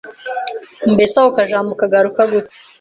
[0.93, 2.55] mbese ako kajambo kagaruka gute?